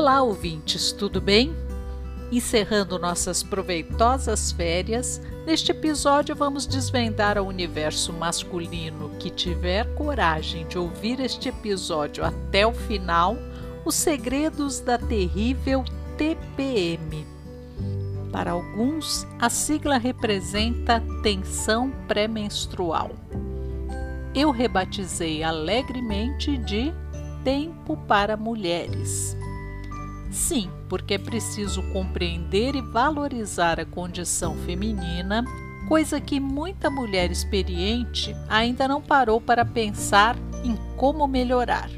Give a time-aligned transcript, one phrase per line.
[0.00, 1.54] Olá, ouvintes, tudo bem?
[2.32, 10.78] Encerrando nossas proveitosas férias, neste episódio vamos desvendar ao universo masculino que tiver coragem de
[10.78, 13.36] ouvir este episódio até o final
[13.84, 15.84] os segredos da terrível
[16.16, 17.26] TPM.
[18.32, 23.10] Para alguns, a sigla representa tensão pré-menstrual.
[24.34, 26.90] Eu rebatizei alegremente de
[27.44, 29.36] Tempo para Mulheres.
[30.30, 35.44] Sim, porque é preciso compreender e valorizar a condição feminina,
[35.88, 41.90] coisa que muita mulher experiente ainda não parou para pensar em como melhorar.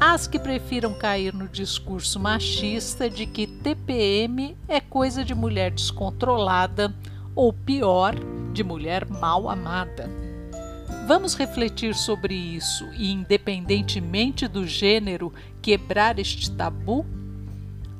[0.00, 6.94] As que prefiram cair no discurso machista de que TPM é coisa de mulher descontrolada
[7.34, 8.14] ou pior,
[8.52, 10.08] de mulher mal amada.
[11.06, 17.04] Vamos refletir sobre isso e, independentemente do gênero, quebrar este tabu?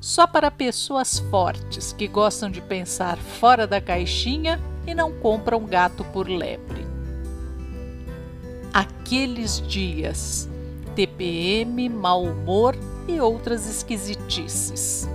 [0.00, 6.04] Só para pessoas fortes que gostam de pensar fora da caixinha e não compram gato
[6.04, 6.86] por lebre.
[8.72, 10.48] Aqueles dias,
[10.94, 12.76] TPM, mau humor
[13.08, 15.08] e outras esquisitices.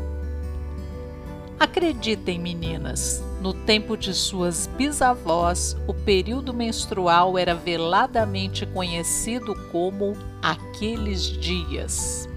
[1.59, 11.21] Acreditem, meninas, no tempo de suas bisavós, o período menstrual era veladamente conhecido como aqueles
[11.21, 12.27] dias.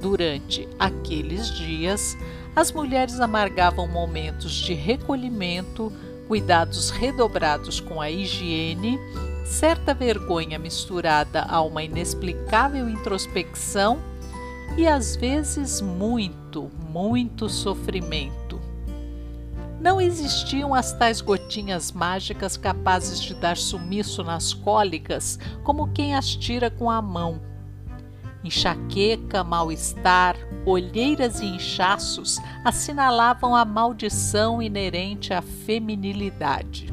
[0.00, 2.16] Durante aqueles dias,
[2.56, 5.92] as mulheres amargavam momentos de recolhimento,
[6.26, 8.98] cuidados redobrados com a higiene,
[9.44, 13.98] certa vergonha misturada a uma inexplicável introspecção
[14.76, 18.58] e às vezes muito, muito sofrimento.
[19.80, 26.28] Não existiam as tais gotinhas mágicas capazes de dar sumiço nas cólicas como quem as
[26.28, 27.49] tira com a mão
[28.42, 36.90] Enxaqueca, mal-estar, olheiras e inchaços assinalavam a maldição inerente à feminilidade.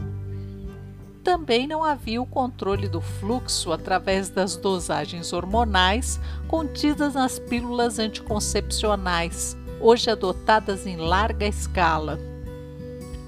[1.23, 9.57] Também não havia o controle do fluxo através das dosagens hormonais contidas nas pílulas anticoncepcionais,
[9.81, 12.17] hoje adotadas em larga escala.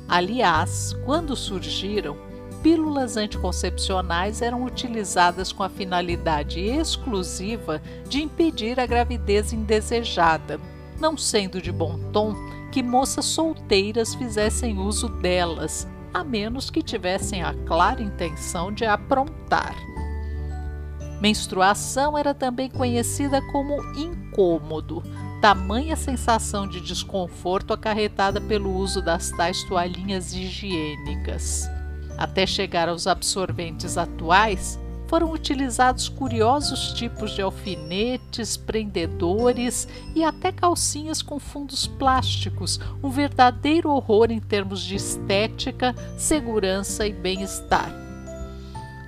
[0.08, 2.18] Aliás, quando surgiram,
[2.62, 10.60] pílulas anticoncepcionais eram utilizadas com a finalidade exclusiva de impedir a gravidez indesejada,
[11.00, 12.36] não sendo de bom tom
[12.72, 19.76] que moças solteiras fizessem uso delas, a menos que tivessem a clara intenção de aprontar.
[21.22, 25.04] Menstruação era também conhecida como incômodo,
[25.42, 31.70] tamanha sensação de desconforto acarretada pelo uso das tais toalhinhas higiênicas.
[32.20, 41.22] Até chegar aos absorventes atuais, foram utilizados curiosos tipos de alfinetes, prendedores e até calcinhas
[41.22, 47.90] com fundos plásticos, um verdadeiro horror em termos de estética, segurança e bem-estar.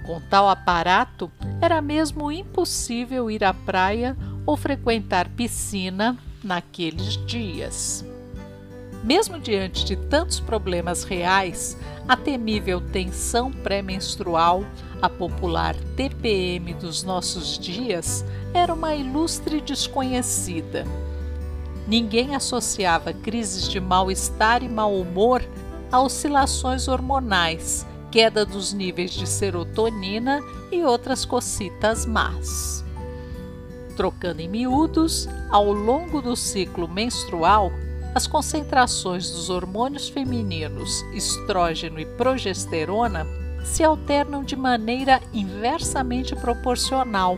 [0.05, 1.29] Com tal aparato,
[1.61, 8.05] era mesmo impossível ir à praia ou frequentar piscina naqueles dias.
[9.03, 11.77] Mesmo diante de tantos problemas reais,
[12.07, 14.63] a temível tensão pré-menstrual,
[15.01, 20.85] a popular TPM dos nossos dias, era uma ilustre desconhecida.
[21.87, 25.43] Ninguém associava crises de mal-estar e mau humor
[25.91, 30.41] a oscilações hormonais, queda dos níveis de serotonina
[30.71, 32.83] e outras cocitas más.
[33.95, 37.71] Trocando em miúdos, ao longo do ciclo menstrual,
[38.13, 43.25] as concentrações dos hormônios femininos, estrógeno e progesterona,
[43.63, 47.37] se alternam de maneira inversamente proporcional.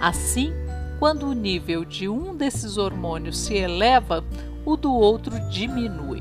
[0.00, 0.52] Assim,
[0.98, 4.24] quando o nível de um desses hormônios se eleva,
[4.64, 6.15] o do outro diminui.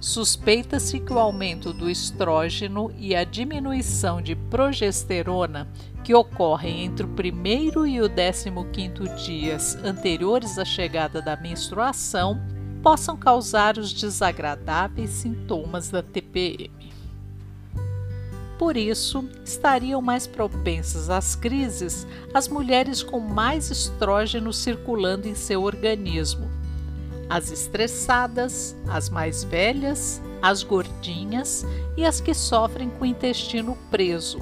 [0.00, 5.68] Suspeita-se que o aumento do estrógeno e a diminuição de progesterona,
[6.02, 12.40] que ocorrem entre o primeiro e o décimo quinto dias anteriores à chegada da menstruação,
[12.82, 16.70] possam causar os desagradáveis sintomas da TPM.
[18.58, 25.62] Por isso, estariam mais propensas às crises as mulheres com mais estrógeno circulando em seu
[25.62, 26.49] organismo
[27.30, 31.64] as estressadas, as mais velhas, as gordinhas
[31.96, 34.40] e as que sofrem com o intestino preso.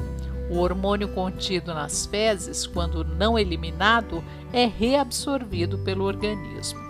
[0.50, 6.80] O hormônio contido nas fezes, quando não eliminado, é reabsorvido pelo organismo.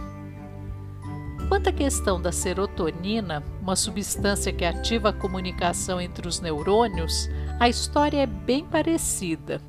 [1.49, 7.29] Quanto à questão da serotonina, uma substância que ativa a comunicação entre os neurônios,
[7.59, 9.61] a história é bem parecida.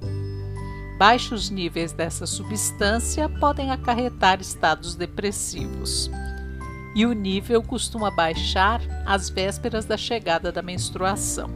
[1.00, 6.12] Baixos níveis dessa substância podem acarretar estados depressivos.
[6.94, 11.50] E o nível costuma baixar às vésperas da chegada da menstruação.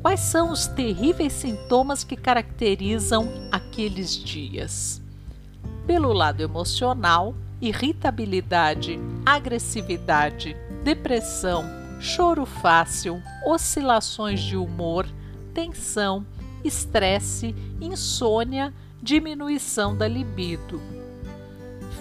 [0.00, 5.02] Quais são os terríveis sintomas que caracterizam aqueles dias?
[5.86, 11.66] Pelo lado emocional, irritabilidade, agressividade, depressão,
[12.00, 15.06] choro fácil, oscilações de humor,
[15.52, 16.24] tensão,
[16.64, 18.72] estresse, insônia,
[19.02, 20.80] diminuição da libido.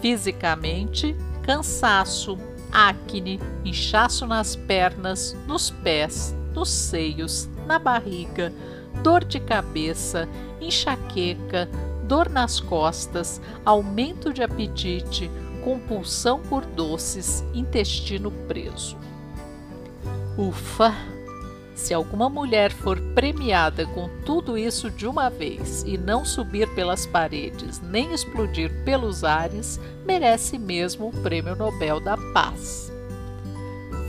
[0.02, 2.38] Fisicamente, cansaço,
[2.72, 8.54] acne, inchaço nas pernas, nos pés, nos seios, na barriga,
[9.04, 10.28] dor de cabeça,
[10.60, 11.70] enxaqueca,
[12.04, 15.30] dor nas costas, aumento de apetite,
[15.64, 18.98] compulsão por doces, intestino preso.
[20.38, 20.94] Ufa!
[21.74, 27.06] Se alguma mulher for premiada com tudo isso de uma vez e não subir pelas
[27.06, 32.92] paredes nem explodir pelos ares, merece mesmo o Prêmio Nobel da Paz.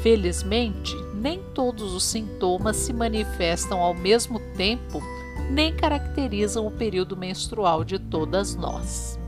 [0.03, 5.01] Felizmente, nem todos os sintomas se manifestam ao mesmo tempo,
[5.49, 9.19] nem caracterizam o período menstrual de todas nós.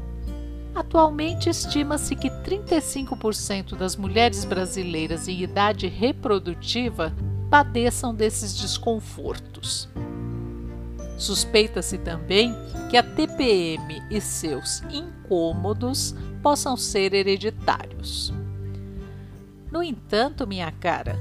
[0.74, 7.14] Atualmente, estima-se que 35% das mulheres brasileiras em idade reprodutiva
[7.54, 9.88] padeçam desses desconfortos.
[11.16, 12.52] Suspeita-se também
[12.90, 18.34] que a TPM e seus incômodos possam ser hereditários.
[19.70, 21.16] No entanto, minha cara,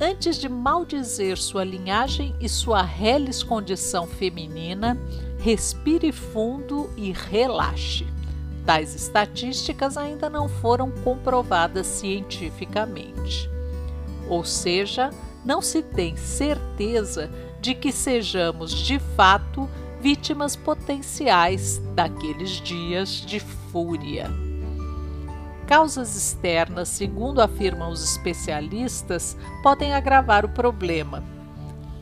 [0.00, 4.96] antes de maldizer sua linhagem e sua reles condição feminina,
[5.38, 8.06] respire fundo e relaxe.
[8.64, 13.50] Tais estatísticas ainda não foram comprovadas cientificamente.
[14.26, 15.10] Ou seja,
[15.46, 19.68] não se tem certeza de que sejamos de fato
[20.00, 24.30] vítimas potenciais daqueles dias de fúria.
[25.66, 31.24] Causas externas, segundo afirmam os especialistas, podem agravar o problema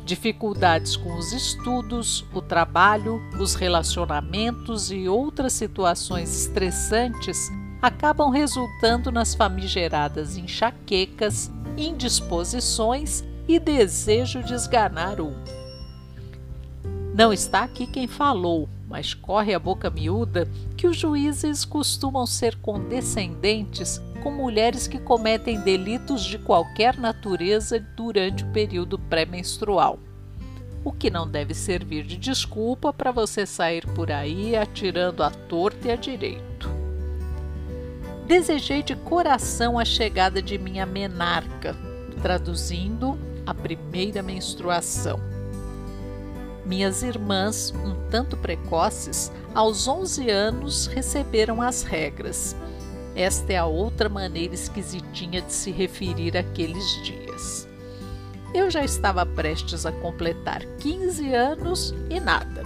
[0.05, 7.51] dificuldades com os estudos, o trabalho, os relacionamentos e outras situações estressantes
[7.81, 15.35] acabam resultando nas famigeradas enxaquecas, indisposições e desejo de esganar um.
[17.15, 22.57] Não está aqui quem falou, mas corre a boca miúda que os juízes costumam ser
[22.57, 29.99] condescendentes com mulheres que cometem delitos de qualquer natureza durante o período pré-menstrual.
[30.83, 35.89] O que não deve servir de desculpa para você sair por aí atirando à torta
[35.89, 36.71] e à direito.
[38.27, 41.77] Desejei de coração a chegada de minha menarca,
[42.23, 45.21] traduzindo a primeira menstruação.
[46.65, 52.57] Minhas irmãs, um tanto precoces, aos 11 anos receberam as regras
[53.17, 57.69] esta é a outra maneira esquisitinha de se referir àqueles dias.
[58.53, 62.63] Eu já estava prestes a completar 15 anos e nada.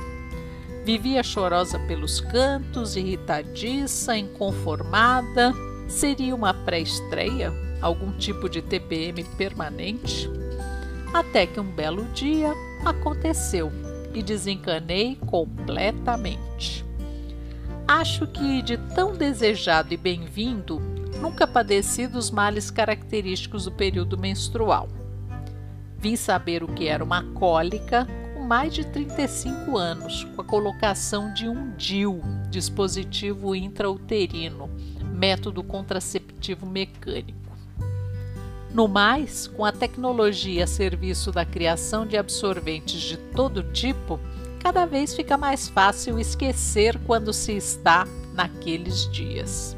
[0.85, 5.53] Vivia chorosa pelos cantos, irritadiça, inconformada.
[5.87, 7.53] Seria uma pré-estreia?
[7.83, 10.31] Algum tipo de TPM permanente?
[11.13, 13.73] Até que um belo dia aconteceu
[14.15, 16.85] e desencanei completamente.
[17.87, 20.79] Acho que de tão desejado e bem-vindo,
[21.21, 24.89] nunca padeci dos males característicos do período menstrual.
[25.99, 31.33] Vim saber o que era uma cólica com mais de 35 anos, com a colocação
[31.33, 34.71] de um DIU, dispositivo intrauterino,
[35.13, 37.48] método contraceptivo mecânico.
[38.73, 44.21] No mais, com a tecnologia a serviço da criação de absorventes de todo tipo,
[44.61, 49.77] cada vez fica mais fácil esquecer quando se está naqueles dias.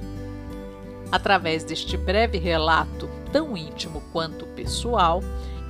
[1.13, 5.23] Através deste breve relato, tão íntimo quanto pessoal,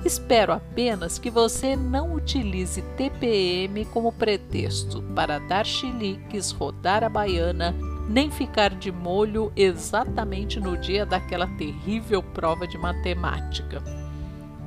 [0.03, 7.75] espero apenas que você não utilize TPM como pretexto para dar chiliques, rodar a baiana,
[8.07, 13.81] nem ficar de molho exatamente no dia daquela terrível prova de matemática.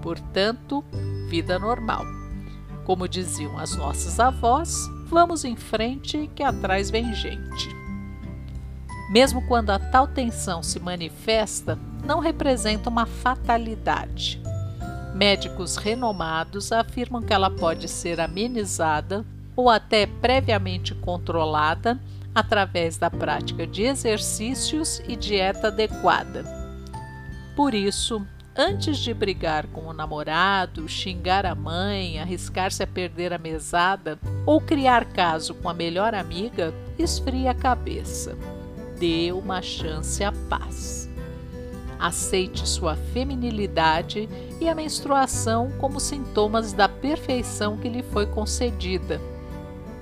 [0.03, 0.85] Portanto,
[1.29, 2.05] vida normal.
[2.85, 7.75] Como diziam as nossas avós, vamos em frente que atrás vem gente.
[9.11, 14.41] Mesmo quando a tal tensão se manifesta, não representa uma fatalidade.
[15.15, 19.25] Médicos renomados afirmam que ela pode ser amenizada
[19.55, 22.01] ou até previamente controlada
[22.45, 26.45] através da prática de exercícios e dieta adequada.
[27.55, 28.27] Por isso,
[28.57, 34.61] antes de brigar com o namorado, xingar a mãe, arriscar-se a perder a mesada ou
[34.61, 38.37] criar caso com a melhor amiga, esfrie a cabeça.
[38.99, 41.09] Dê uma chance à paz.
[41.99, 44.29] Aceite sua feminilidade
[44.61, 49.21] e a menstruação como sintomas da perfeição que lhe foi concedida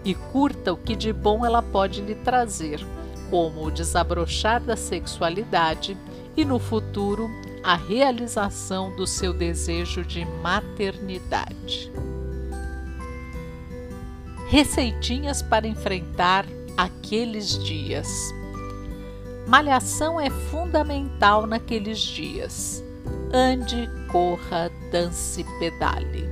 [0.05, 2.85] e curta o que de bom ela pode lhe trazer,
[3.31, 5.97] como o desabrochar da sexualidade
[6.37, 7.31] e, no futuro,
[7.63, 11.93] a realização do seu desejo de maternidade.
[14.49, 16.45] Receitinhas para enfrentar
[16.77, 18.09] aqueles dias.
[19.47, 22.83] Malhação é fundamental naqueles dias.
[23.33, 26.32] Ande, corra, dance, pedale.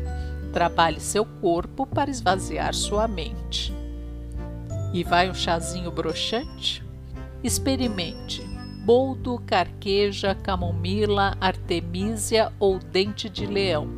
[0.52, 3.72] Trabalhe seu corpo para esvaziar sua mente.
[4.92, 6.84] E vai um chazinho broxante?
[7.42, 8.50] Experimente
[8.84, 13.88] boldo, carqueja, camomila, artemísia ou dente de leão,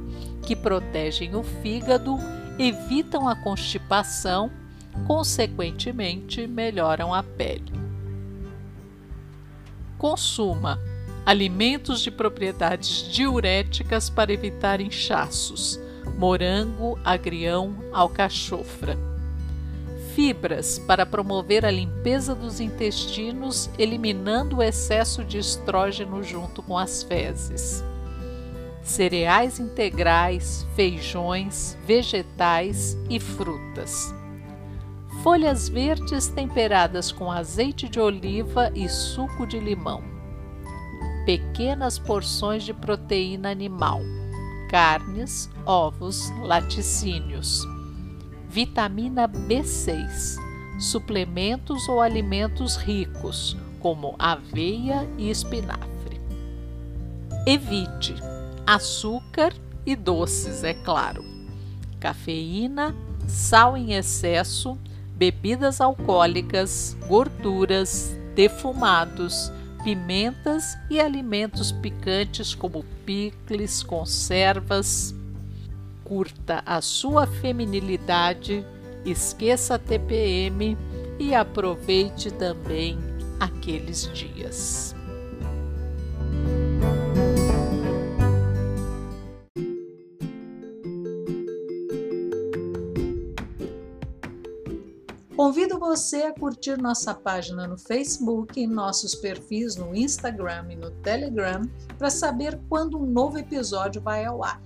[0.44, 2.18] que protegem o fígado,
[2.58, 4.50] evitam a constipação,
[5.06, 7.72] consequentemente melhoram a pele.
[9.96, 10.78] Consuma
[11.24, 15.80] alimentos de propriedades diuréticas para evitar inchaços
[16.22, 18.96] morango, agrião, alcachofra.
[20.14, 27.02] Fibras para promover a limpeza dos intestinos, eliminando o excesso de estrógeno junto com as
[27.02, 27.82] fezes.
[28.84, 34.14] Cereais integrais, feijões, vegetais e frutas.
[35.24, 40.04] Folhas verdes temperadas com azeite de oliva e suco de limão.
[41.26, 44.00] Pequenas porções de proteína animal
[44.72, 47.60] carnes, ovos, laticínios.
[48.48, 50.38] Vitamina B6,
[50.80, 56.18] suplementos ou alimentos ricos, como aveia e espinafre.
[57.46, 58.14] Evite
[58.66, 59.52] açúcar
[59.84, 61.22] e doces, é claro.
[62.00, 62.94] Cafeína,
[63.28, 64.78] sal em excesso,
[65.14, 69.52] bebidas alcoólicas, gorduras, defumados,
[69.82, 75.14] pimentas e alimentos picantes como picles, conservas.
[76.04, 78.64] Curta a sua feminilidade,
[79.04, 80.76] esqueça a TPM
[81.18, 82.98] e aproveite também
[83.40, 84.94] aqueles dias.
[95.62, 100.90] Convido você a curtir nossa página no Facebook e nossos perfis no Instagram e no
[100.90, 101.62] Telegram
[101.96, 104.60] para saber quando um novo episódio vai ao ar.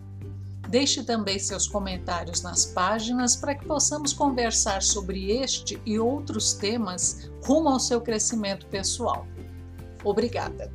[0.71, 7.31] Deixe também seus comentários nas páginas para que possamos conversar sobre este e outros temas
[7.45, 9.27] rumo ao seu crescimento pessoal.
[10.03, 10.73] Obrigada!